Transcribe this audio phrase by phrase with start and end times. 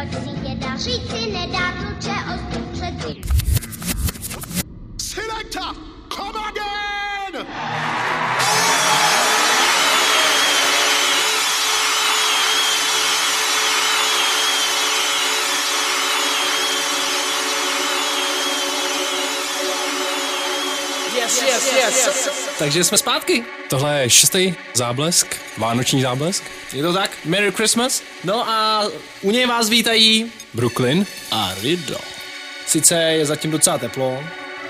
[0.00, 3.20] proč si děda říci nedá kluče ostru přeci.
[4.98, 5.74] Selector,
[6.08, 7.46] come again!
[21.16, 22.49] Yes, yes, yes.
[22.60, 23.44] Takže jsme zpátky.
[23.70, 26.44] Tohle je šestý záblesk, vánoční záblesk.
[26.72, 27.10] Je to tak?
[27.24, 28.02] Merry Christmas.
[28.24, 28.84] No a
[29.22, 31.06] u něj vás vítají Brooklyn.
[31.30, 31.96] a Riddle.
[32.66, 34.24] Sice je zatím docela teplo,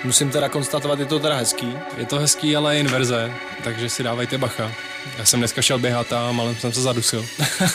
[0.04, 1.78] musím teda konstatovat, je to teda hezký.
[1.96, 3.32] Je to hezký, ale inverze,
[3.64, 4.72] takže si dávajte bacha.
[5.18, 7.26] Já jsem dneska šel běhat a malem jsem se zadusil.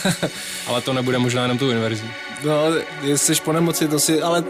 [0.67, 2.11] ale to nebude možná jenom tu inverzí.
[2.43, 2.65] No,
[3.01, 4.43] jestli jsi po nemoci, to si, ale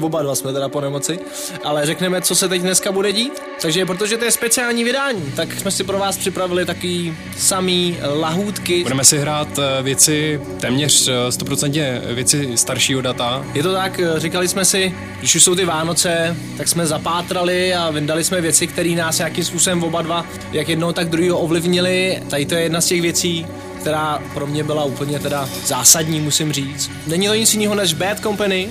[0.00, 1.18] oba dva jsme teda po nemoci.
[1.64, 3.42] Ale řekneme, co se teď dneska bude dít.
[3.62, 8.82] Takže protože to je speciální vydání, tak jsme si pro vás připravili takový samý lahůdky.
[8.82, 13.46] Budeme si hrát eh, věci téměř eh, 100% věci staršího data.
[13.54, 17.90] Je to tak, říkali jsme si, když už jsou ty Vánoce, tak jsme zapátrali a
[17.90, 22.22] vyndali jsme věci, které nás nějakým způsobem oba dva, jak jednou, tak druhého ovlivnili.
[22.30, 23.46] Tady to je jedna z těch věcí,
[23.80, 26.90] která pro mě byla úplně teda zásadní, musím říct.
[27.06, 28.68] Není to nic jiného než Bad Company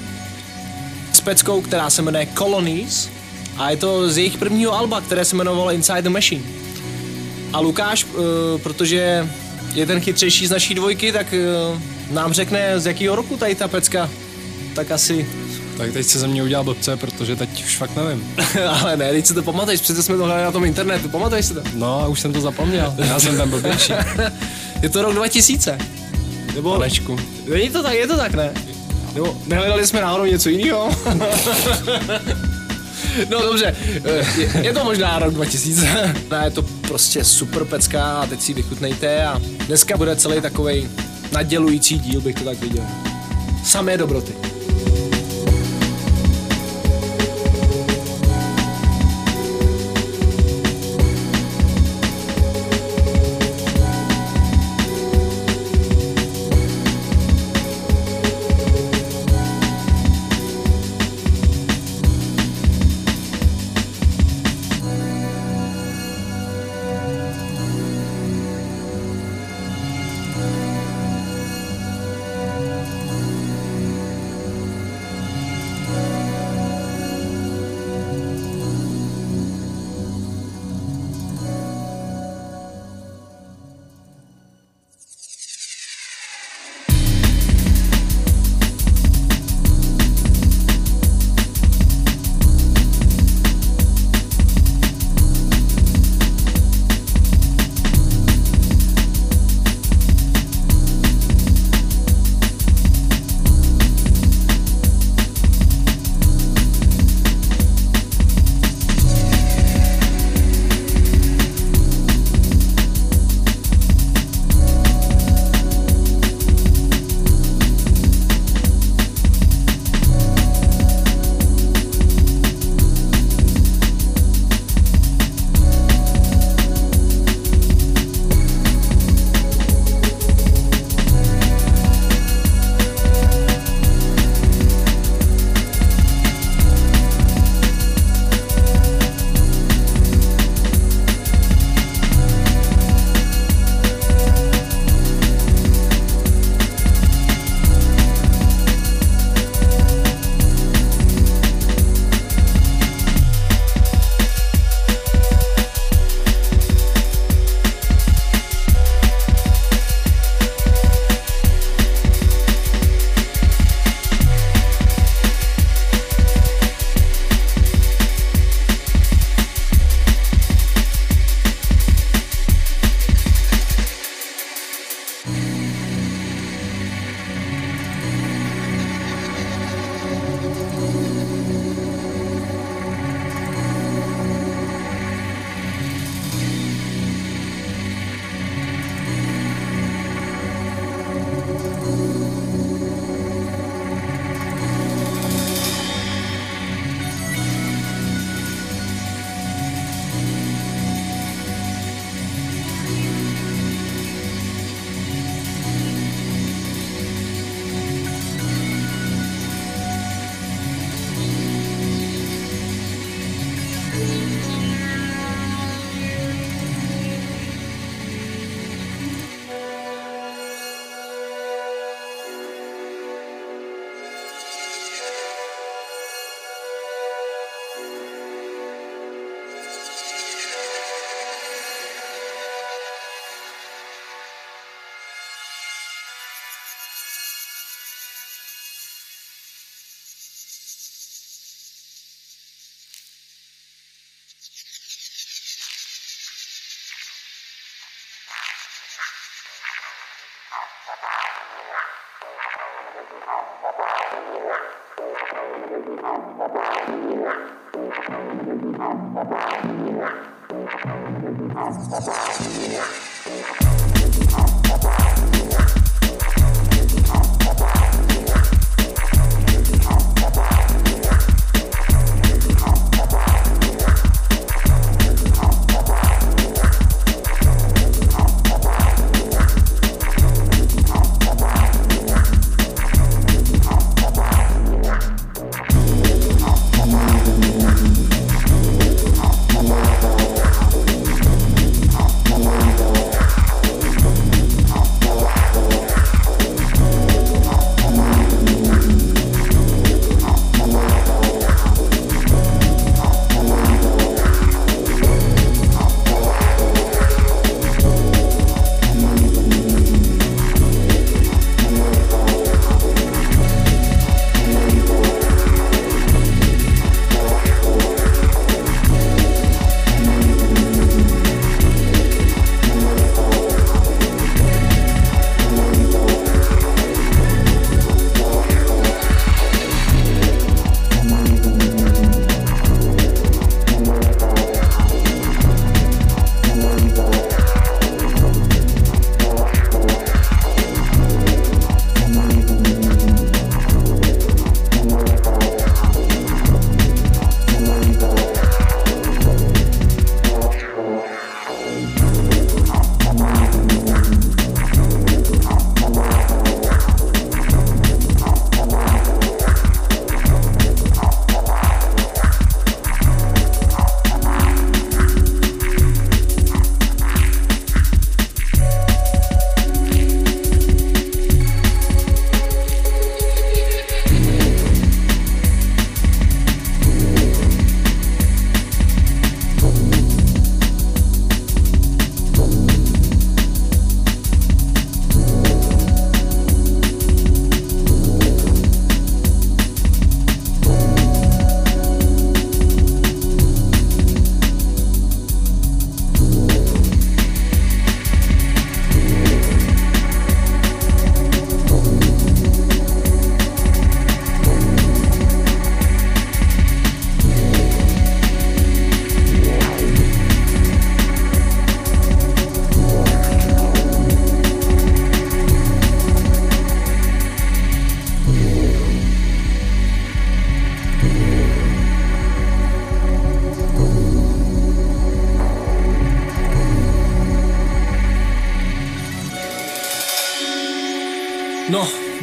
[1.23, 3.09] peckou, která se jmenuje Colonies
[3.57, 6.43] a je to z jejich prvního alba, které se jmenovalo Inside the Machine.
[7.53, 8.21] A Lukáš, uh,
[8.63, 9.29] protože
[9.73, 13.67] je ten chytřejší z naší dvojky, tak uh, nám řekne, z jakého roku tady ta
[13.67, 14.09] pecka.
[14.75, 15.29] Tak asi,
[15.77, 18.35] Tak teď se ze mě udělal blbce, protože teď už fakt nevím.
[18.81, 21.53] ale ne, teď si to pamatuješ, přece jsme to hledali na tom internetu, pamatuješ si
[21.53, 21.61] to?
[21.73, 22.93] No už jsem to zapomněl.
[22.97, 23.93] Já jsem ten blbější.
[24.81, 25.77] Je to rok 2000.
[26.55, 27.19] Nebo, Panečku.
[27.49, 28.53] není to tak, je to tak, ne?
[29.13, 30.89] Nebo nehledali jsme náhodou něco jiného?
[33.29, 33.75] no dobře,
[34.37, 36.15] je, je to možná rok 2000.
[36.31, 40.89] No, je to prostě super pecka a teď si vychutnejte a dneska bude celý takový
[41.31, 42.83] nadělující díl, bych to tak viděl.
[43.65, 44.52] Samé dobroty.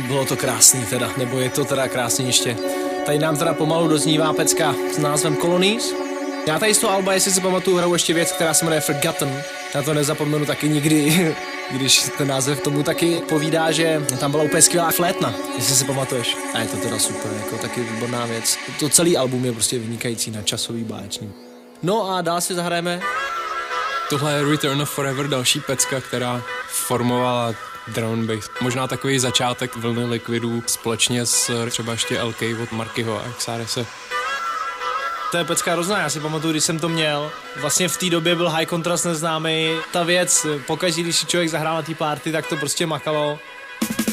[0.01, 2.57] Bylo to krásný teda, nebo je to teda krásný ještě.
[3.07, 5.95] Tady nám teda pomalu doznívá pecka s názvem Colonies.
[6.47, 9.43] Já tady z toho Alba, jestli si pamatuju, hraju ještě věc, která se jmenuje Forgotten.
[9.75, 11.35] Já to nezapomenu taky nikdy,
[11.71, 16.37] když ten název tomu taky povídá, že tam byla úplně skvělá flétna, jestli si pamatuješ.
[16.55, 18.59] A je to teda super, jako taky výborná věc.
[18.81, 21.33] To celý album je prostě vynikající na časový báječný.
[21.83, 23.01] No a dál si zahrajeme
[24.11, 27.55] Tohle je Return of Forever, další pecka, která formovala
[27.95, 28.51] drum bass.
[28.61, 33.87] Možná takový začátek vlny likvidů společně s třeba ještě LK od Markyho a Xarese.
[35.31, 37.33] To je pecka hrozná, já si pamatuju, když jsem to měl.
[37.57, 39.71] Vlastně v té době byl high contrast neznámý.
[39.93, 43.39] Ta věc, pokaždé, když si člověk zahrál na té party, tak to prostě makalo.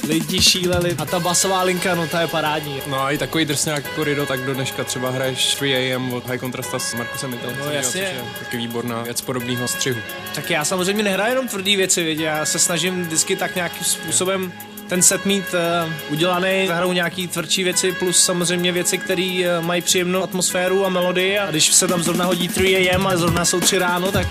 [0.08, 2.82] Lidi šíleli a ta basová linka, no ta je parádní.
[2.88, 6.28] No a i takový drsňák jako Rido, tak do dneška třeba hraješ 3 AM od
[6.28, 7.92] High Contrasta s Markusem Mitelcem, No, jasně.
[7.92, 10.00] což je taky výborná věc podobného střihu.
[10.36, 12.24] Tak já samozřejmě nehraju jenom tvrdý věci, vědě.
[12.24, 14.54] já se snažím vždycky tak nějakým způsobem
[14.88, 15.46] ten set mít
[15.86, 20.90] uh, udělaný, zahraju nějaký tvrdší věci, plus samozřejmě věci, které uh, mají příjemnou atmosféru a
[20.90, 24.28] melodii a když se tam zrovna hodí 3 AM a zrovna jsou 3 ráno, tak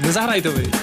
[0.00, 0.74] nezahraj to, viď.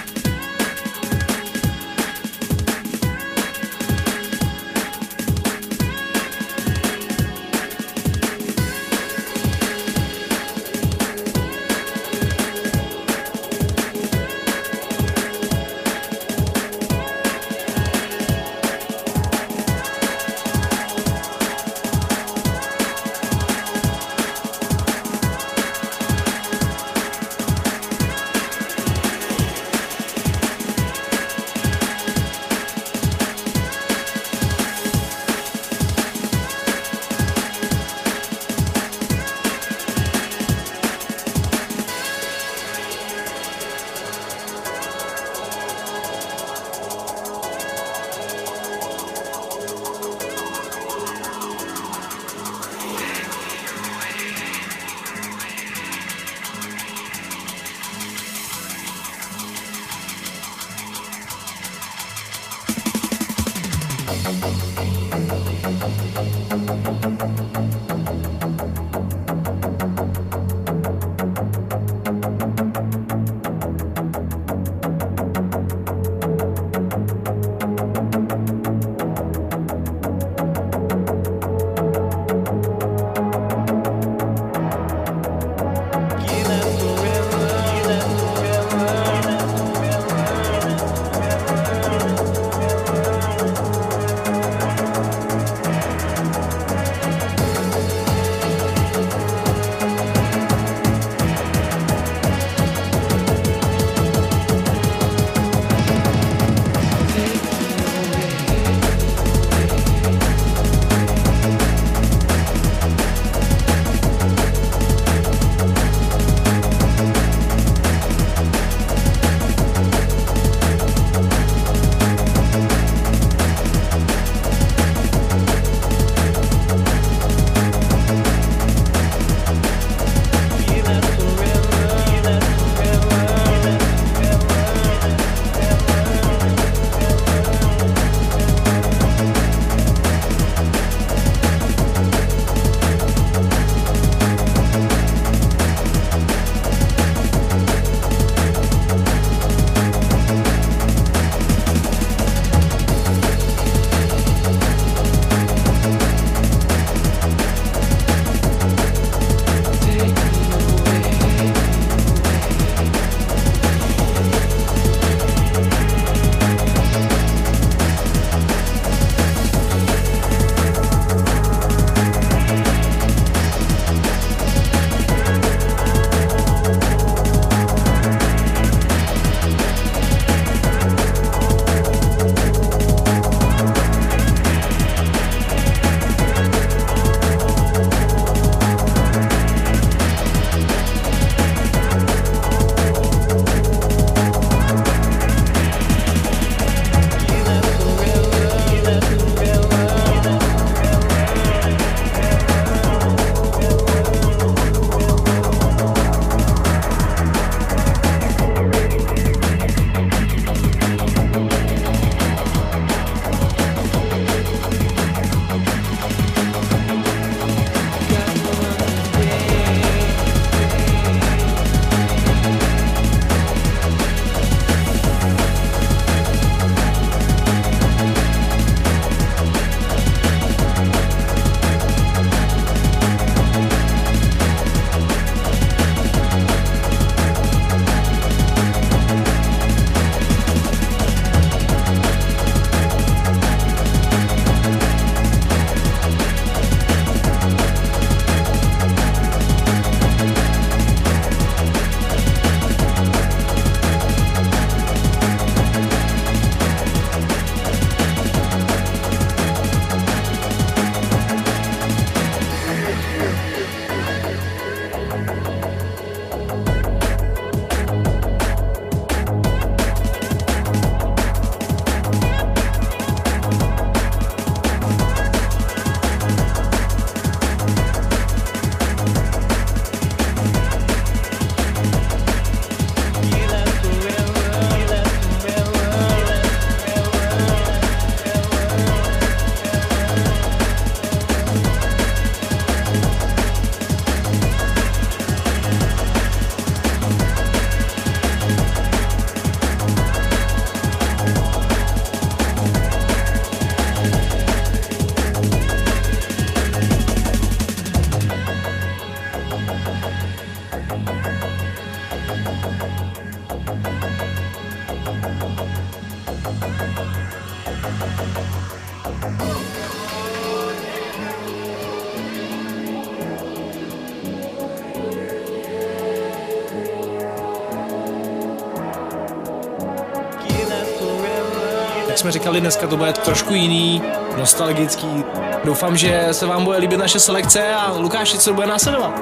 [332.17, 334.01] Jak jsme říkali, dneska to bude trošku jiný,
[334.38, 335.24] nostalgický.
[335.65, 339.21] Doufám, že se vám bude líbit naše selekce a Lukáši, co bude následovat?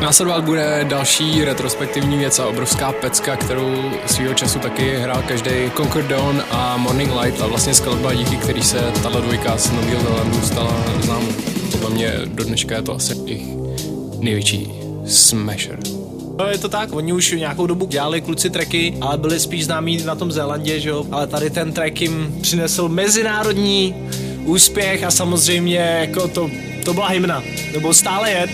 [0.00, 6.06] Následovat bude další retrospektivní věc a obrovská pecka, kterou svýho času taky hrál každý Conquer
[6.06, 10.40] Dawn a Morning Light a vlastně skladba, díky který se tato dvojka z Nového Zelandu
[10.42, 11.32] stala známou.
[11.70, 13.46] Podle mě do dneška je to asi jejich
[14.18, 14.72] největší
[15.06, 15.78] smasher.
[16.40, 20.04] No je to tak, oni už nějakou dobu dělali kluci tracky, ale byli spíš známí
[20.04, 21.06] na tom Zélandě, že jo?
[21.12, 23.94] Ale tady ten track jim přinesl mezinárodní
[24.44, 26.50] úspěch a samozřejmě jako to,
[26.84, 27.42] to byla hymna,
[27.72, 28.46] nebo stále je.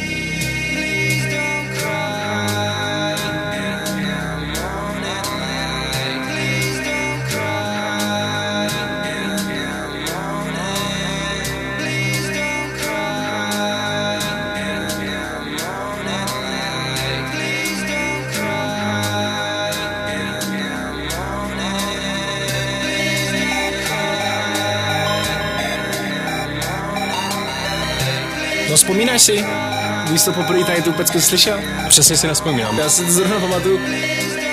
[29.17, 31.61] Vzpomínáš si, když jsi to poprvé tady tu pecku slyšel?
[31.89, 32.79] Přesně si nespomínám.
[32.79, 33.81] Já si to zrovna pamatuju,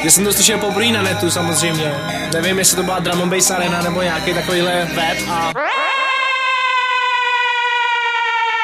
[0.03, 1.93] že jsem to slyšel poprvé na netu samozřejmě.
[2.33, 5.51] Nevím, jestli to byla Drum and Bass Arena nebo nějaký takovýhle web a...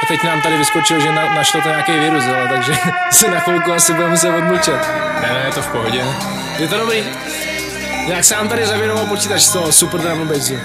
[0.04, 2.74] A teď nám tady vyskočil, že na, našlo to nějaký virus, ale takže
[3.12, 4.88] si na chvilku asi budeme muset odmlčet.
[5.22, 6.06] Ne, ne, je to v pohodě.
[6.60, 7.04] Je to dobrý?
[8.08, 10.60] Jak se nám tady zavěnoval počítač z toho super drum and bassu?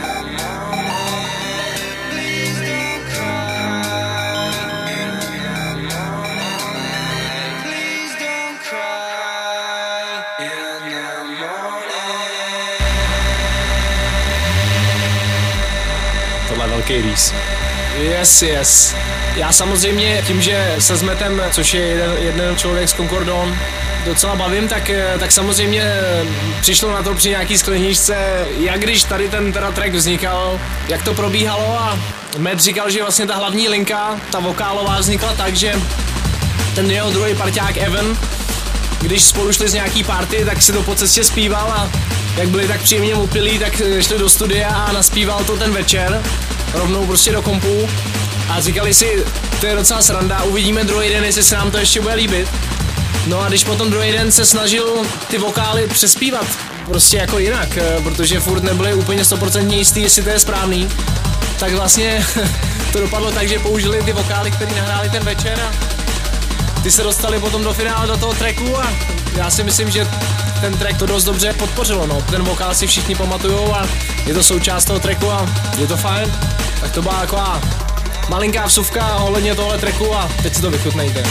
[16.89, 17.35] Rýs.
[17.99, 18.95] Yes, yes.
[19.37, 23.59] Já samozřejmě tím, že se zmetem, což je jeden, jeden člověk z Concordon,
[24.05, 26.27] docela bavím, tak, eh, tak samozřejmě eh,
[26.61, 31.15] přišlo na to při nějaký skleničce, jak když tady ten teda track vznikal, jak to
[31.15, 31.99] probíhalo a
[32.39, 35.75] Matt říkal, že vlastně ta hlavní linka, ta vokálová vznikla tak, že
[36.75, 38.19] ten jeho druhý parťák Evan,
[39.01, 41.91] když spolu šli z nějaký party, tak si to po cestě zpíval a
[42.37, 46.23] jak byli tak příjemně upilí, tak eh, šli do studia a naspíval to ten večer,
[46.75, 47.89] rovnou prostě do kompu
[48.49, 49.25] a říkali si,
[49.61, 52.49] to je docela sranda, uvidíme druhý den, jestli se nám to ještě bude líbit.
[53.27, 56.47] No a když potom druhý den se snažil ty vokály přespívat,
[56.87, 60.89] prostě jako jinak, eh, protože furt nebyli úplně 100% jistý, jestli to je správný,
[61.59, 62.27] tak vlastně
[62.93, 65.73] to dopadlo tak, že použili ty vokály, které nahráli ten večer a
[66.83, 68.93] ty se dostali potom do finále do toho tracku a
[69.37, 70.07] já si myslím, že
[70.61, 72.23] ten track to dost dobře podpořilo, no.
[72.31, 73.87] Ten vokál si všichni pamatujou a
[74.27, 75.47] je to součást toho tracku a
[75.79, 76.33] je to fajn.
[76.85, 77.61] Tak to byla taková
[78.29, 81.23] malinká vsuvka ohledně tohle tracku a teď si to vychutnejte.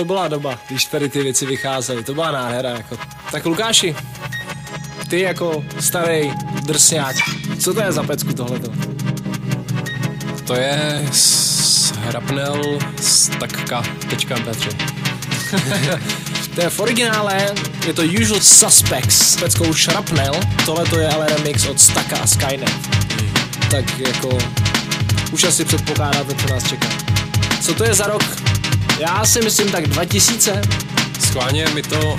[0.00, 2.98] To byla doba, když tady ty věci vycházely, to byla nádhera, jako.
[3.32, 3.96] Tak Lukáši,
[5.08, 6.30] ty jako starý
[6.64, 7.16] drsňák,
[7.60, 8.72] co to je za pecku tohleto?
[10.46, 14.76] To je s- hrapnel z takka.mp3.
[16.54, 17.54] to je v originále,
[17.86, 22.26] je to Usual Suspects s peckou Shrapnel, tohle to je ale remix od Staka a
[22.26, 22.72] Skynet.
[23.70, 24.38] Tak jako
[25.32, 26.88] už asi předpokládáte, co nás čeká.
[27.60, 28.49] Co to je za rok?
[29.00, 30.60] Já si myslím tak 2000.
[31.20, 32.16] Schválně my to,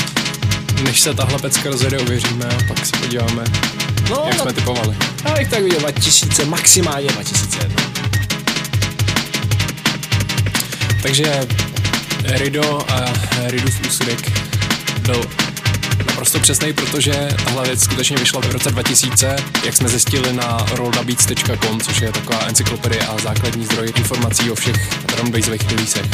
[0.84, 3.44] než se tahle pecka rozjede, uvěříme a pak se podíváme,
[4.10, 4.96] No, jak jsme typovali.
[5.26, 7.84] já bych tak viděl 2000, maximálně 2001.
[11.02, 11.48] Takže
[12.24, 13.06] Rido a
[13.48, 14.32] Ridův úsudek
[15.02, 15.26] byl
[16.08, 17.14] naprosto přesný, protože
[17.46, 22.40] tahle věc skutečně vyšla v roce 2000, jak jsme zjistili na rolldabeats.com, což je taková
[22.48, 26.06] encyklopedie a základní zdroj informací o všech drumbassových releasech.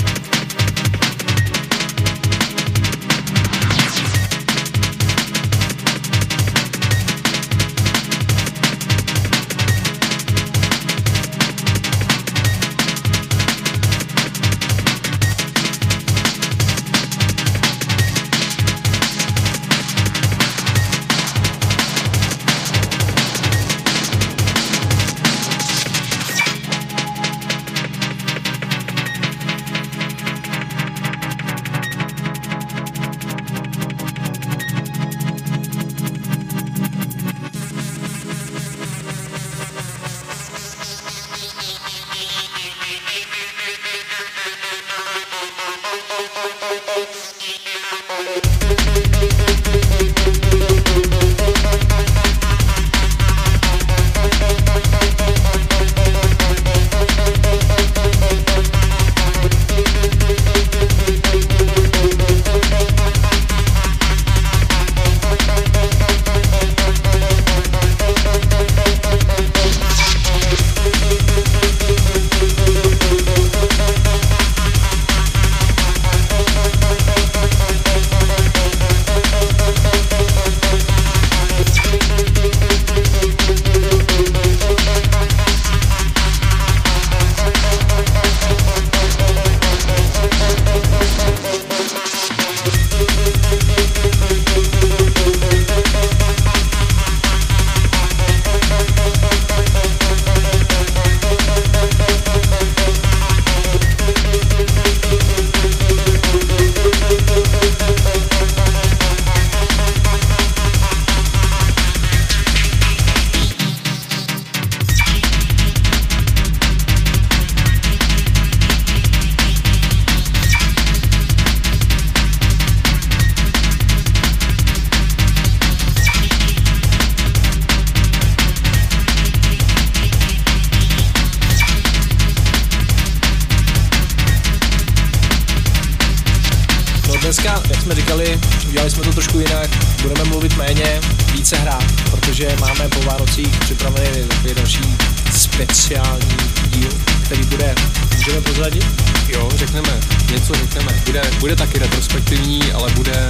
[145.77, 146.25] Speciální
[146.69, 146.89] díl,
[147.25, 147.75] který bude,
[148.15, 148.85] můžeme prozradit?
[149.27, 149.99] Jo, řekneme,
[150.31, 151.01] něco řekneme.
[151.05, 153.29] Bude, bude taky retrospektivní, ale bude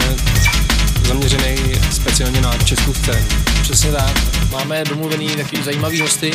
[1.07, 1.55] zaměřený
[1.91, 3.27] speciálně na českou scénu.
[3.61, 4.17] Přesně tak.
[4.51, 6.31] Máme domluvený takový zajímavý hosty,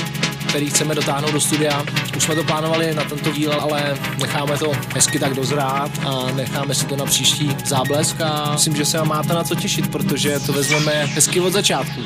[0.49, 1.85] který chceme dotáhnout do studia.
[2.17, 6.75] Už jsme to plánovali na tento díl, ale necháme to hezky tak dozrát a necháme
[6.75, 10.41] si to na příští záblesk a myslím, že se vám máte na co těšit, protože
[10.41, 12.01] to vezmeme hezky od začátku.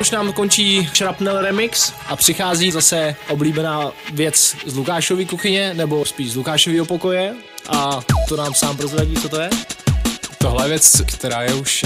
[0.00, 6.32] Už nám končí Shrapnel Remix a přichází zase oblíbená věc z Lukášovy kuchyně, nebo spíš
[6.32, 7.34] z Lukášového pokoje
[7.68, 9.50] a to nám sám prozradí, co to je.
[10.38, 11.84] Tohle je věc, která je už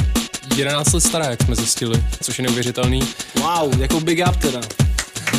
[0.57, 3.01] 11 let stará, jak jsme zjistili, což je neuvěřitelný.
[3.35, 4.61] Wow, jako big up teda.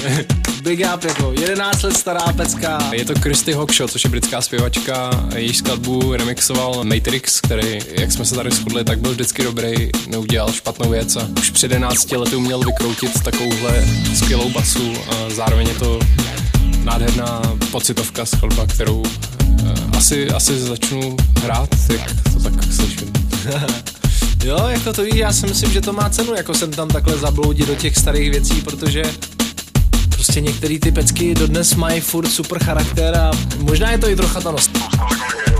[0.63, 2.89] big up, jako 11 let stará pecka.
[2.91, 8.25] Je to Christy Hawkshaw, což je britská zpěvačka, její skladbu remixoval Matrix, který, jak jsme
[8.25, 12.35] se tady shodli, tak byl vždycky dobrý, neudělal špatnou věc a už před 11 lety
[12.35, 15.99] uměl vykroutit takovouhle skvělou basu a zároveň je to
[16.83, 23.13] nádherná pocitovka skladba, kterou eh, asi, asi začnu hrát, jak to tak slyším.
[24.43, 26.87] Jo, jak to to ví, já si myslím, že to má cenu, jako jsem tam
[26.87, 29.03] takhle zabloudit do těch starých věcí, protože
[30.23, 34.41] prostě některé ty pecky dodnes mají furt super charakter a možná je to i trocha
[34.41, 35.52] ta nostalgie.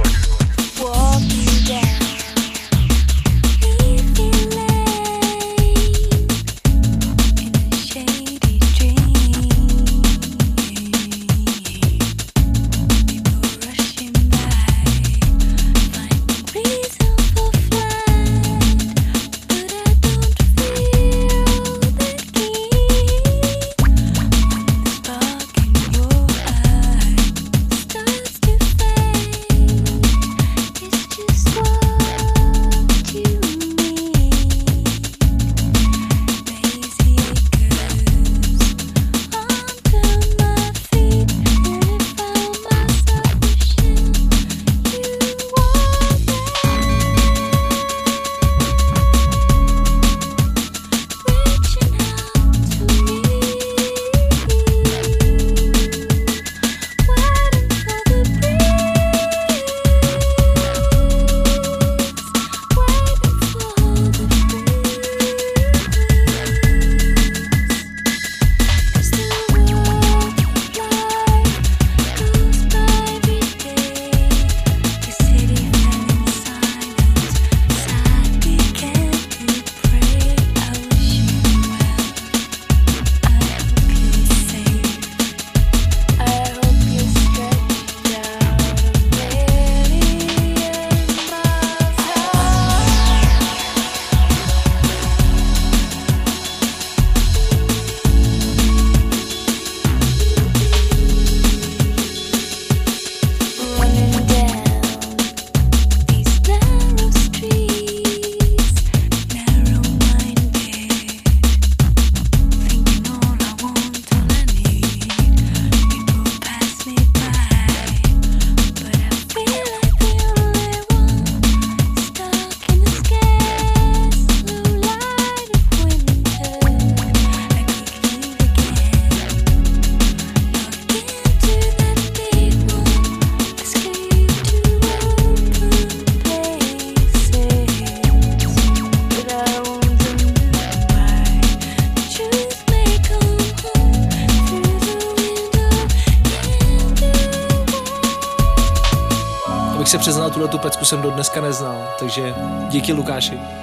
[150.86, 152.36] Jsem do dneska neznal, takže
[152.69, 153.62] díky Lukáši.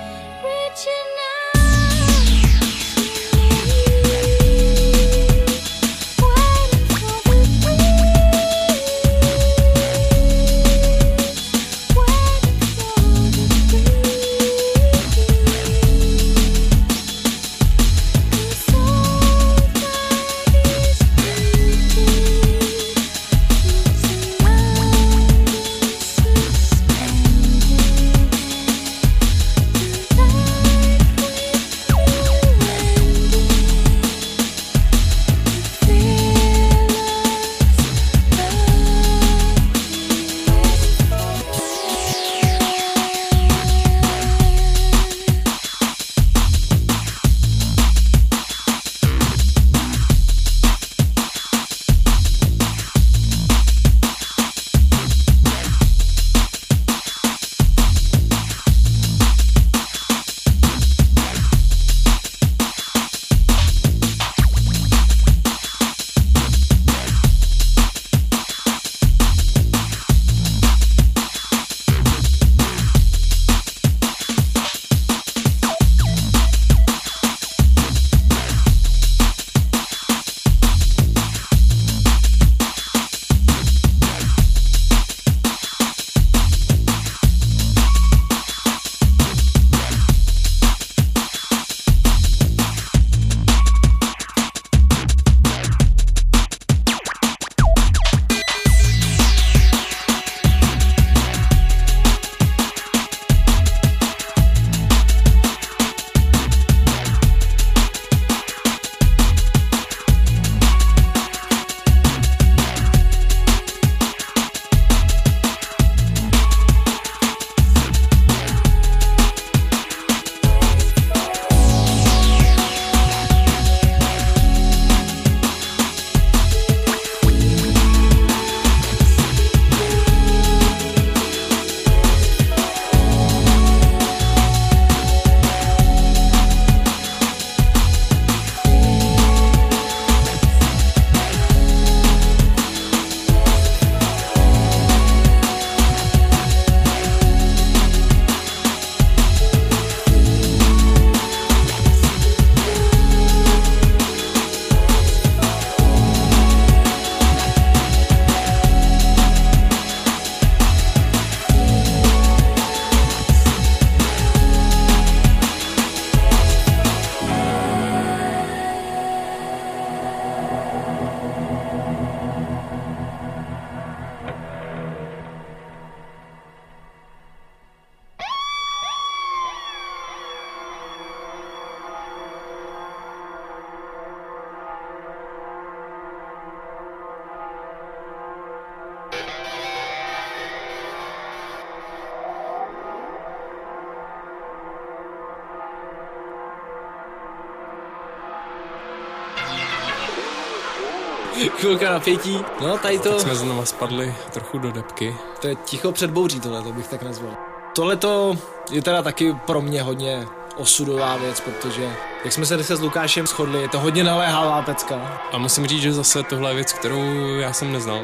[201.61, 202.39] Chvilka napětí.
[202.61, 205.17] No, tady to, Jsme znova spadli trochu do depky.
[205.41, 207.31] to je ticho před bouří, tohle to bych tak nazval.
[207.75, 208.39] Tohle to
[208.71, 211.91] je teda taky pro mě hodně osudová věc, protože
[212.25, 215.21] jak jsme se dneska s Lukášem shodli, je to hodně naléhavá pecka.
[215.33, 217.03] A musím říct, že zase tohle je věc, kterou
[217.39, 218.01] já jsem neznal.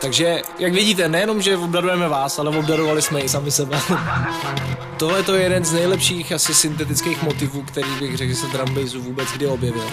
[0.00, 3.80] Takže, jak vidíte, nejenom, že obdarujeme vás, ale obdarovali jsme i sami sebe.
[4.96, 8.74] Tohle to je jeden z nejlepších asi syntetických motivů, který bych řekl, že se drum
[8.74, 9.84] bassu vůbec kdy objevil.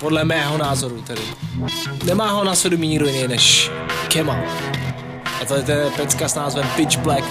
[0.00, 1.22] Podle mého názoru tedy.
[2.04, 3.70] Nemá ho na svědomí nikdo jiný než
[4.08, 4.42] Kemal.
[5.42, 7.24] A to je pecka s názvem Pitch Black.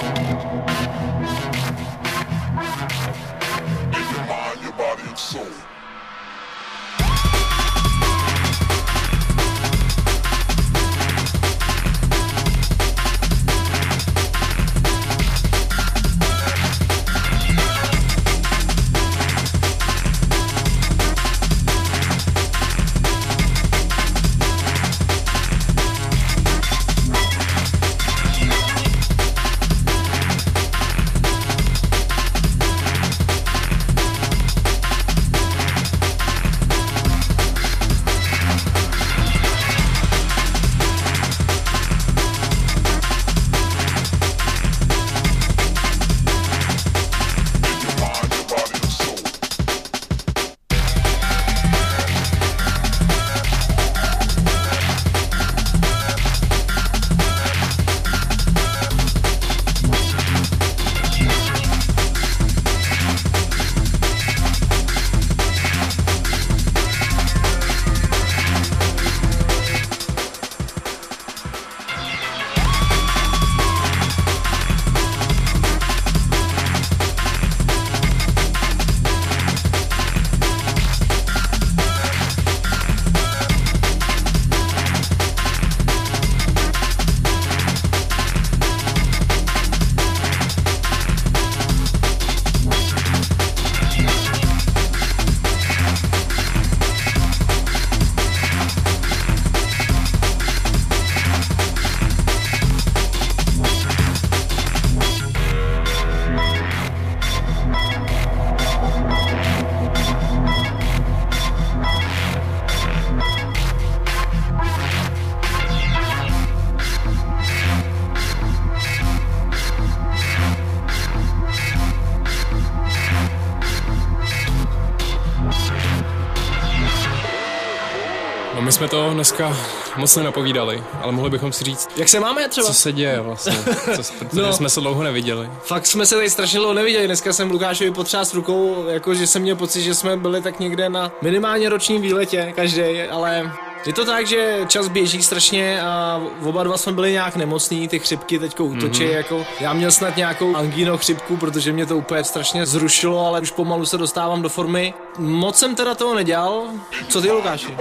[128.84, 129.58] Jsme to dneska
[129.98, 132.68] moc nenapovídali, ale mohli bychom si říct, Jak se máme třeba?
[132.68, 133.54] co se děje vlastně,
[133.96, 134.54] co, No.
[134.54, 135.50] jsme se dlouho neviděli.
[135.64, 137.06] Fakt jsme se tady strašně dlouho neviděli.
[137.06, 140.90] Dneska jsem Lukášovi potřás rukou, jako že jsem měl pocit, že jsme byli tak někde
[140.90, 143.52] na minimálně ročním výletě každý, ale
[143.86, 148.00] je to tak, že čas běží strašně a oba dva jsme byli nějak nemocní, ty
[148.00, 149.12] chřipky teďko útočí, mm-hmm.
[149.16, 153.52] jako já měl snad nějakou angíno chřipku, protože mě to úplně strašně zrušilo, ale už
[153.52, 154.94] pomalu se dostávám do formy.
[155.18, 156.64] Moc jsem teda toho nedělal.
[157.10, 157.78] Co ty, Lukáši?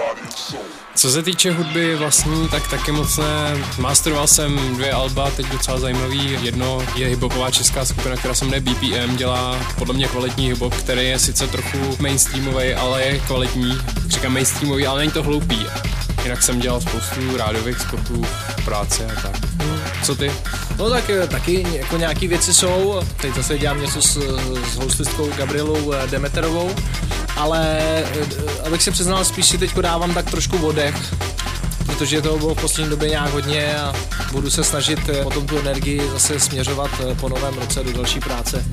[0.94, 3.64] Co se týče hudby vlastní, tak taky moc ne.
[3.78, 6.38] Masteroval jsem dvě alba, teď docela zajímavý.
[6.42, 11.08] Jedno je hiphopová česká skupina, která se jmenuje BPM, dělá podle mě kvalitní hiphop, který
[11.08, 13.78] je sice trochu mainstreamový, ale je kvalitní.
[14.06, 15.66] Říkám mainstreamový, ale není to hloupý.
[16.22, 18.26] Jinak jsem dělal spoustu rádiových spotů,
[18.64, 19.36] práce a tak.
[20.02, 20.32] Co ty?
[20.78, 24.18] No tak eh, taky jako nějaký věci jsou, teď zase dělám něco s,
[24.72, 26.74] s hostistkou Gabrielou eh, Demeterovou,
[27.36, 28.06] ale eh,
[28.66, 31.14] abych se přiznal, spíš si teď dávám tak trošku vodech,
[31.86, 33.92] protože toho bylo v poslední době nějak hodně a
[34.32, 38.20] budu se snažit eh, potom tu energii zase směřovat eh, po novém roce do další
[38.20, 38.64] práce.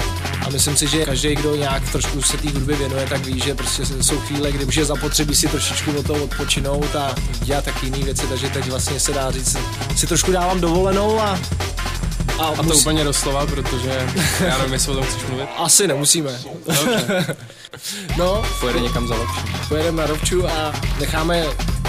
[0.45, 3.55] A myslím si, že každý, kdo nějak trošku se té hudbě věnuje, tak ví, že
[3.55, 7.85] prostě jsou chvíle, kdy už je zapotřebí si trošičku od toho odpočinout a dělat taky
[7.85, 9.57] jiné věci, takže teď vlastně se dá říct,
[9.95, 11.39] si trošku dávám dovolenou a
[12.39, 14.07] a, A to úplně doslova, protože
[14.47, 15.49] já nevím, jestli o tom chceš mluvit.
[15.57, 16.39] Asi nemusíme.
[16.67, 17.25] Dobře,
[18.17, 19.41] No, pojede někam za lepší.
[19.69, 21.43] pojedeme na Rovču a necháme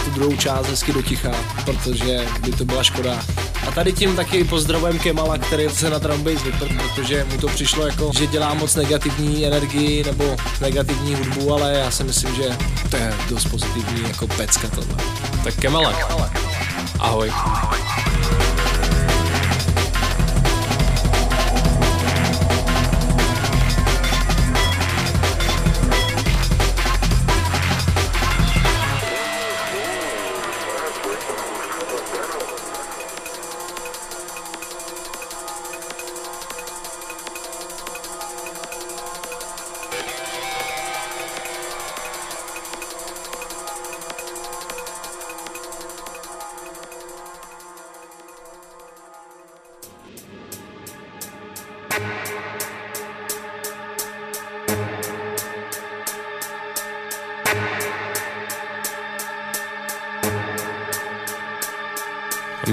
[0.05, 1.30] tu druhou část hezky do ticha,
[1.64, 3.22] protože by to byla škoda.
[3.68, 7.46] A tady tím taky pozdravujeme Kemala, který se na drum bass vypr, protože mu to
[7.46, 12.57] přišlo jako, že dělá moc negativní energii nebo negativní hudbu, ale já si myslím, že
[12.90, 14.94] to je dost pozitivní jako pecka tohle.
[15.44, 15.94] Tak Kemale.
[16.98, 17.32] Ahoj.
[17.32, 17.89] A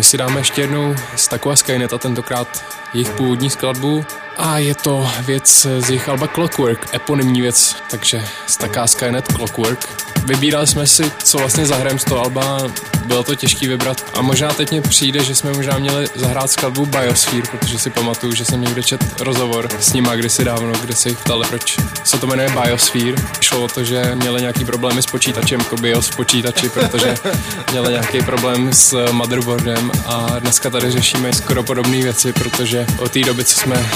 [0.08, 4.06] si dáme ještě jednou z taková Skynet a tentokrát jejich původní skladbu.
[4.38, 8.26] A je to věc z jejich alba Clockwork, eponymní věc, takže
[8.58, 10.04] taká Skynet Clockwork.
[10.26, 12.60] Vybírali jsme si, co vlastně zahrajeme z toho alba,
[13.08, 14.06] bylo to těžký vybrat.
[14.14, 18.34] A možná teď mně přijde, že jsme možná měli zahrát skladbu Biosphere, protože si pamatuju,
[18.34, 22.18] že jsem někde čet rozhovor s nima kdysi dávno, kde se jich ptali, proč se
[22.18, 23.16] to jmenuje Biosphere.
[23.42, 27.16] Šlo o to, že měli nějaký problémy s počítačem, jako BIOS počítači, protože
[27.72, 33.20] měli nějaký problém s motherboardem a dneska tady řešíme skoro podobné věci, protože od té
[33.20, 33.90] doby, co jsme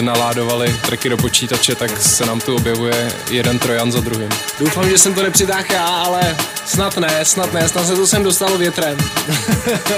[0.00, 4.28] naládovali tracky do počítače, tak se nám tu objevuje jeden trojan za druhým.
[4.60, 6.36] Doufám, že jsem to nepřitáhl já, ale
[6.66, 8.98] snad ne, snad ne, snad se to sem dostalo větrem.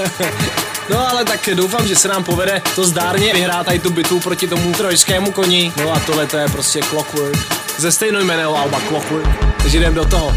[0.90, 4.48] no ale tak doufám, že se nám povede to zdárně vyhrát tady tu bitvu proti
[4.48, 5.72] tomu trojskému koni.
[5.76, 7.38] No a tohle to je prostě Clockwork.
[7.78, 9.28] Ze stejnojmeného alba Clockwork.
[9.56, 10.34] Takže jdem do toho.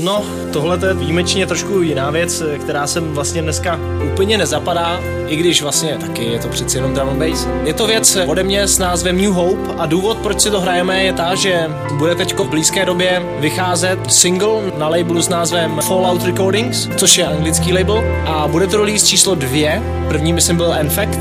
[0.00, 3.80] No, tohle to je výjimečně trošku jiná věc, která sem vlastně dneska
[4.12, 7.48] úplně nezapadá, i když vlastně taky je to přeci jenom drum and bass.
[7.64, 11.02] Je to věc ode mě s názvem New Hope a důvod, proč si to hrajeme,
[11.02, 16.24] je ta, že bude teď v blízké době vycházet single na labelu s názvem Fallout
[16.24, 19.82] Recordings, což je anglický label a bude to release číslo dvě.
[20.08, 21.20] První myslím byl Infect,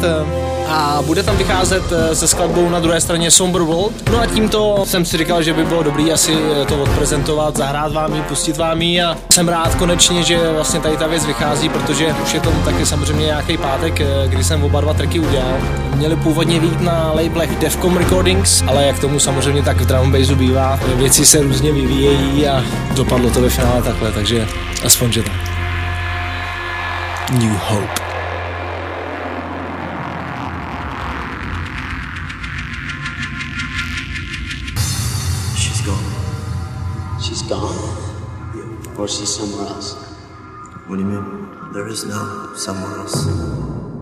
[0.68, 4.10] a bude tam vycházet eh, se skladbou na druhé straně Somber World.
[4.12, 6.38] No a tímto jsem si říkal, že by bylo dobrý asi
[6.68, 10.98] to odprezentovat, zahrát vám ji, pustit vám ji a jsem rád konečně, že vlastně tady
[10.98, 14.82] ta věc vychází, protože už je to taky samozřejmě nějaký pátek, eh, kdy jsem oba
[14.82, 15.58] dva tracky udělal.
[15.96, 20.36] Měli původně být na labelech Defcom Recordings, ale jak tomu samozřejmě tak v drum bassu
[20.36, 22.64] bývá, věci se různě vyvíjejí a
[22.96, 24.48] dopadlo to ve finále takhle, takže
[24.86, 25.34] aspoň, že tak.
[27.32, 28.02] New Hope.
[35.56, 36.06] She's gone.
[37.20, 37.76] She's gone?
[38.98, 39.96] Or she's somewhere else?
[40.88, 41.55] What do you mean?
[41.76, 43.95] There is no somewhere else.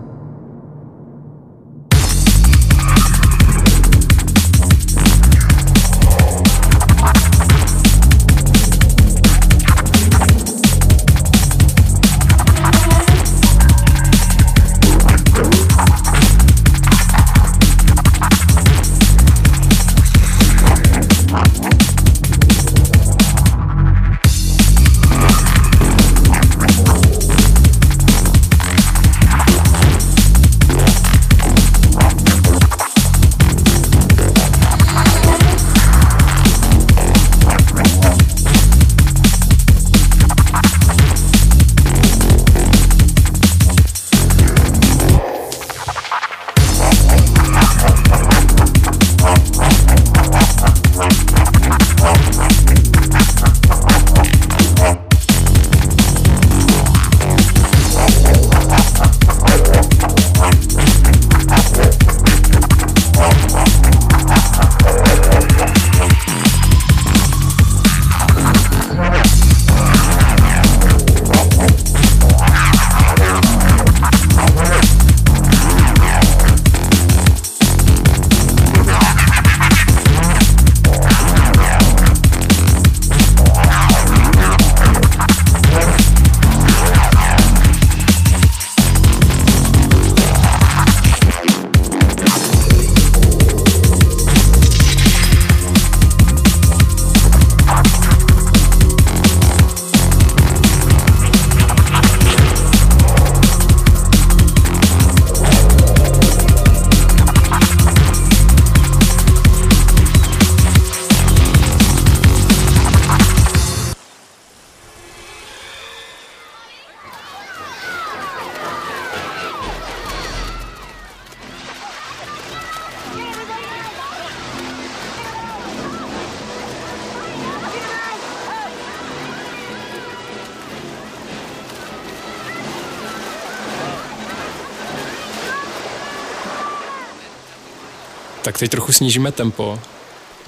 [138.44, 139.78] Tak teď trochu snížíme tempo.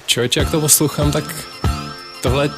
[0.06, 1.24] Člověče, jak to poslouchám, tak
[2.22, 2.50] tohle,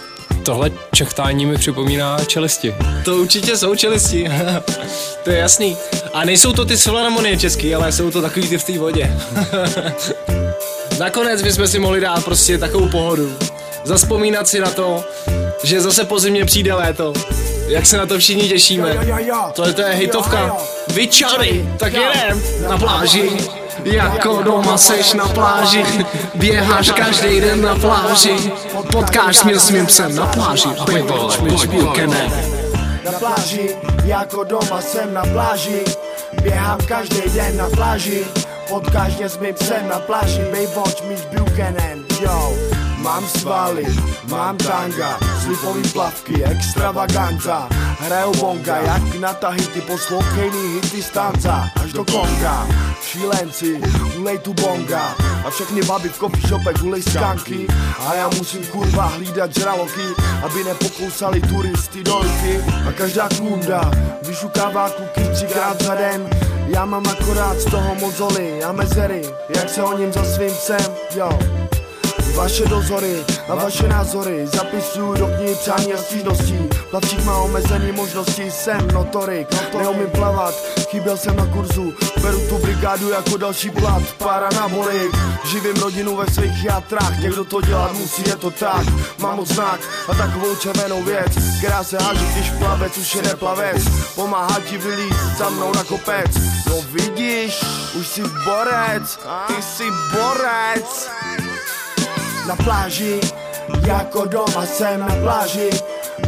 [0.42, 2.74] tohle čechtání mi připomíná čelisti.
[3.04, 4.30] To určitě jsou čelisti.
[5.24, 5.76] to je jasný.
[6.12, 9.16] A nejsou to ty filharmonie český, ale jsou to takový ty v té vodě.
[10.98, 13.36] Nakonec bychom si mohli dát prostě takovou pohodu.
[13.84, 15.04] Zaspomínat si na to,
[15.62, 17.12] že zase po zimě přijde léto.
[17.68, 19.06] Jak se na to všichni těšíme.
[19.52, 20.56] Tohle to je hejtovka.
[20.94, 23.30] Vyčary, tak jedem na pláži.
[23.90, 25.84] Jako doma seš na pláži,
[26.34, 28.52] běháš každý den na pláži,
[28.92, 31.04] potkáš s mým psem na pláži, pojď,
[31.38, 32.00] pojď, pojď,
[33.04, 35.84] na pláži, jako doma jsem na pláži,
[36.42, 38.24] běhám každý den na pláži,
[38.68, 42.77] potkáš mě s mým psem na pláži, Baywatch Mitch Buchanan, yo.
[43.08, 43.86] Mám svaly,
[44.28, 47.68] mám tanga, slipový plavky, extravaganza
[48.00, 52.68] Hrajou bonga, jak na tahity, poslouchej mý hity z tanca Až do konga,
[53.02, 53.80] šílenci,
[54.18, 57.66] ulej tu bonga A všechny baby v coffee shopech ulej skanky.
[58.08, 60.06] A já musím kurva hlídat žraloky
[60.44, 62.60] Aby nepokousali turisty dojky.
[62.88, 63.90] A každá kunda
[64.22, 66.30] vyšukává kluky třikrát za den.
[66.66, 69.22] Já mám akorát z toho mozoly a mezery,
[69.56, 71.67] jak se o ním za svým psem, jo
[72.38, 76.58] vaše dozory a vaše názory Zapisuju do knihy přání a stížností.
[76.90, 80.54] Plavčík má omezený možnosti, jsem notorik Neumím plavat,
[80.90, 81.94] chyběl jsem na kurzu.
[82.22, 87.92] Beru tu brigádu jako další plat, paranabolik Živím rodinu ve svých játrách Někdo to dělat
[87.92, 88.86] musí, je to tak.
[89.18, 93.84] Mám znak a takovou červenou věc Která se háže, když plavec už je neplavec.
[94.14, 96.30] Pomáhá ti vylít za mnou na kopec.
[96.66, 97.60] No vidíš,
[97.94, 99.84] už jsi borec Ty jsi
[100.14, 101.08] borec
[102.48, 103.20] na pláži,
[103.86, 105.70] jako doma jsem na pláži,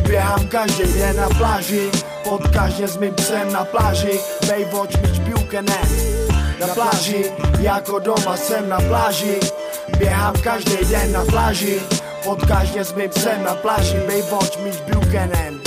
[0.02, 1.90] běhám každý den na pláži,
[2.24, 5.88] potkáš mě s mým psem na pláži, Baywatch Mitch Buchanan.
[6.60, 9.40] Na pláži, jako doma jsem na pláži,
[9.98, 11.80] běhám každý den na pláži,
[12.24, 15.60] potkáš mě s mým psem na pláži, Baywatch Mitch Buchanan.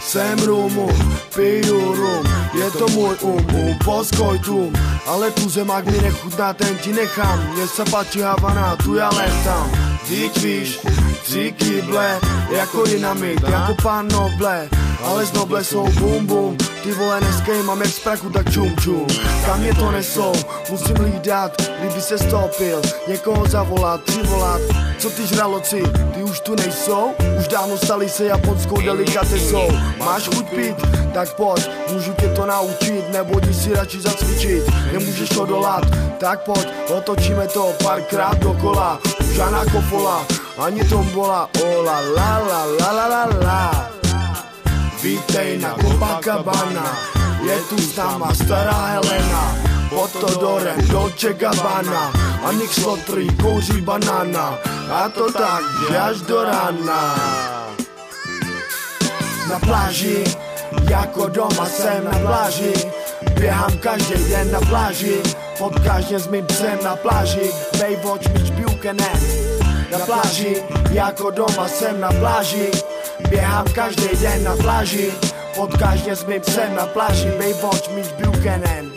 [0.00, 0.88] Jsem rumu,
[1.34, 2.26] piju rum,
[2.58, 4.72] je to můj um, um, poskojtum
[5.08, 7.52] Ale tu zemák mi nechutná, ten ti nechám.
[7.52, 9.70] Mně se páči Havana, tu já letám
[10.04, 10.80] Vždyť víš,
[11.22, 14.68] tři kýble, jako dynamit, jako pan Noble.
[15.04, 18.76] Ale z Noble jsou bum bum Ty vole neskej mám jak z prachu tak čum
[18.76, 19.06] čum.
[19.46, 20.32] Kam je to nesou,
[20.70, 24.60] musím hlídat Kdyby se stopil, někoho zavolat, přivolat
[24.98, 25.82] Co ty žraloci,
[26.14, 27.14] ty už tu nejsou?
[27.38, 29.68] Už dávno stali se japonskou delikatesou.
[29.98, 30.76] Máš chuť pít,
[31.14, 35.82] tak pojď, můžu tě to naučit Nebo jdi si radši zacvičit, nemůžeš odolat?
[36.20, 38.98] Tak pojď, otočíme to párkrát dokola.
[39.32, 40.26] Žádná kofola,
[40.58, 41.50] ani tombola.
[41.62, 43.97] Ola la la la la la la
[45.02, 46.98] Vítej na Copacabana.
[47.46, 49.54] Je tu s náma stará Helena.
[49.90, 52.10] Pod Todorem Dolce Gabbana.
[52.42, 54.58] A Nick Slotry kouří banána
[54.90, 55.62] A to tak,
[56.00, 57.14] až do rána.
[59.50, 60.24] Na pláži,
[60.90, 62.74] jako doma jsem na pláži.
[63.38, 65.22] Běhám každý den na pláži.
[65.58, 67.50] Potkáš mě s mým psem na pláži.
[67.78, 69.20] Baywatch Mitch Buchanan.
[69.92, 72.70] Na pláži, jako doma jsem na pláži
[73.30, 75.12] Běhám každý den na pláži.
[75.56, 77.28] Potkáš mě s mým psem na pláži.
[77.38, 78.87] Baywatch Mitch Buchanan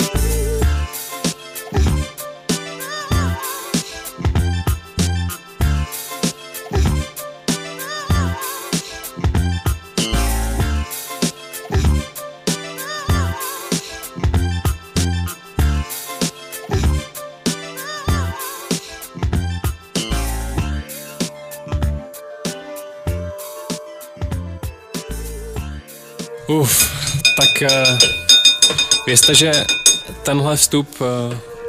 [29.12, 29.52] vězte, že
[30.24, 31.08] tenhle vstup, uh,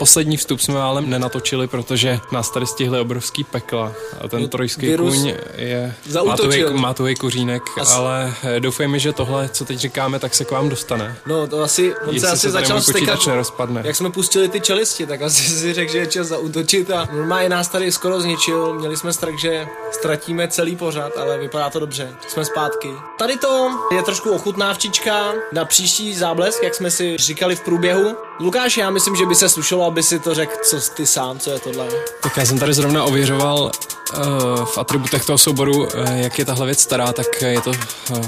[0.02, 5.16] poslední vstup jsme ale nenatočili, protože nás tady stihly obrovský pekla a ten trojský virus
[5.16, 5.94] kůň je
[6.26, 10.50] mátový, mátový kuřínek, As- ale eh, doufejme, že tohle, co teď říkáme, tak se k
[10.50, 11.16] vám dostane.
[11.26, 13.82] No to asi, on Jestli se asi se začal stekat, nerozpadne.
[13.84, 17.48] jak jsme pustili ty čelisti, tak asi si řekl, že je čas zautočit a normálně
[17.48, 22.08] nás tady skoro zničil, měli jsme strach, že ztratíme celý pořad, ale vypadá to dobře,
[22.28, 22.88] jsme zpátky.
[23.18, 28.16] Tady to je trošku ochutnávčička na příští záblesk, jak jsme si říkali v průběhu.
[28.40, 31.50] Lukáš, já myslím, že by se slušelo, aby si to řekl, co ty sám, co
[31.50, 31.86] je tohle.
[32.22, 33.70] Tak já jsem tady zrovna ověřoval
[34.18, 37.70] uh, v atributech toho souboru, uh, jak je tahle věc stará, tak je to,
[38.10, 38.26] uh,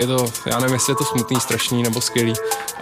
[0.00, 2.32] je to, já nevím, jestli je to smutný, strašný nebo skvělý,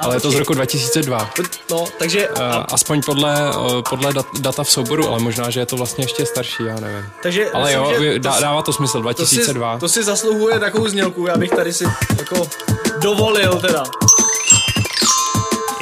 [0.00, 1.30] ale je to z roku 2002.
[1.70, 5.60] No, takže, Uh, a, aspoň podle, uh, podle dat, data v souboru, ale možná, že
[5.60, 7.04] je to vlastně ještě starší, já nevím.
[7.22, 9.78] takže Ale myslím, jo, vy- dá, dává to smysl, to si, 2002.
[9.78, 11.84] to si zasluhuje takovou znělku, já bych tady si
[12.18, 12.48] jako
[13.00, 13.84] dovolil teda.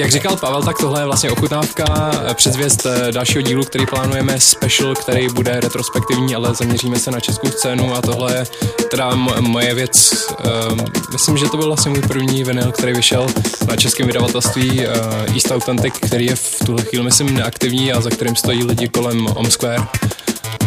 [0.00, 4.40] Jak říkal Pavel, tak tohle je vlastně ochutnávka eh, předzvěst eh, dalšího dílu, který plánujeme
[4.40, 8.46] special, který bude retrospektivní, ale zaměříme se na českou scénu a tohle je
[8.90, 10.26] teda mo- moje věc.
[10.70, 13.26] Um, myslím, že to byl vlastně můj první vinyl, který vyšel
[13.68, 14.94] na českém vydavatelství uh,
[15.34, 19.26] East Authentic, který je v tuhle chvíli, myslím, neaktivní a za kterým stojí lidi kolem
[19.26, 19.86] Om Square.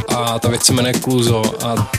[0.07, 1.91] A ta věc se jmenuje Kluzo a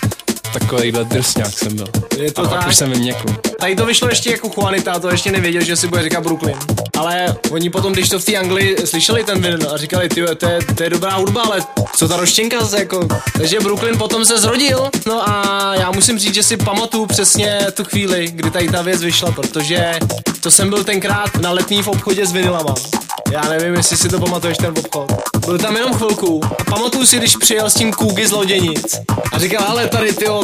[0.60, 1.86] takovýhle drsňák jsem byl.
[2.18, 2.68] Je to a tak.
[2.68, 3.36] už jsem vyměkl.
[3.60, 6.56] Tady to vyšlo ještě jako Juanita, to ještě nevěděl, že si bude říkat Brooklyn.
[6.98, 10.48] Ale oni potom, když to v té Anglii slyšeli ten vinyl a říkali, ty to
[10.48, 11.60] je, to je dobrá hudba, ale
[11.96, 13.08] co ta roštěnka zase jako.
[13.38, 14.90] Takže Brooklyn potom se zrodil.
[15.06, 19.02] No a já musím říct, že si pamatuju přesně tu chvíli, kdy tady ta věc
[19.02, 19.98] vyšla, protože
[20.40, 22.74] to jsem byl tenkrát na letní v obchodě s vinylama.
[23.32, 25.12] Já nevím, jestli si to pamatuješ ten obchod.
[25.46, 28.96] Byl tam jenom chvilku a pamatuju si, když přijel s tím Kůgy z Loděnic
[29.32, 30.43] a říkal, ale tady tyjo,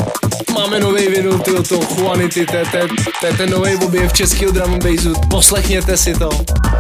[0.55, 5.97] máme nový vinyl, tyjo, to Juanity, to je- ten nový objev českého drum bassu, poslechněte
[5.97, 6.31] si to.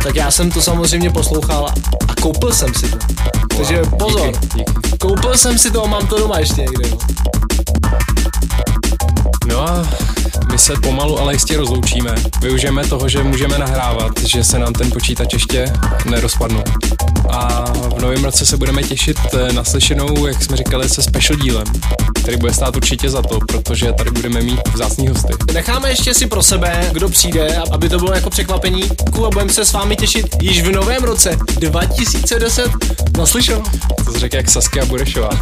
[0.03, 1.75] Tak já jsem to samozřejmě poslouchal a,
[2.23, 2.97] koupil jsem si to.
[3.57, 4.31] Takže pozor,
[5.01, 6.91] koupil jsem si to a mám to doma ještě někde.
[6.91, 6.99] No.
[9.47, 9.89] No a
[10.53, 12.15] my se pomalu, ale jistě rozloučíme.
[12.41, 15.73] Využijeme toho, že můžeme nahrávat, že se nám ten počítač ještě
[16.05, 16.63] nerozpadnul.
[17.33, 21.39] A v novém roce se budeme těšit eh, na slyšenou, jak jsme říkali, se special
[21.39, 21.65] dílem,
[22.23, 25.33] který bude stát určitě za to, protože tady budeme mít vzácný hosty.
[25.53, 28.83] Necháme ještě si pro sebe, kdo přijde, aby to bylo jako překvapení.
[29.13, 32.71] Ku, A budeme se s vámi těšit již v novém roce 2010.
[33.19, 33.63] Naslyšel.
[34.05, 35.31] To řekl jak Saskia Burešová.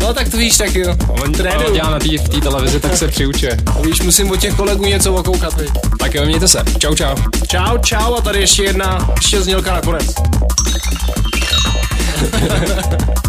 [0.00, 0.94] No tak to víš, tak jo.
[1.08, 1.74] On Trénuju.
[1.74, 3.56] dělá na tý, v té televizi, tak se přiučuje.
[3.82, 5.54] Víš, musím od těch kolegů něco okoukat.
[5.98, 6.64] Tak jo, mějte se.
[6.78, 7.16] Čau, čau.
[7.48, 10.14] Čau, čau a tady ještě jedna, ještě znělka nakonec.
[10.78, 10.82] ハ
[12.38, 13.25] ハハハ。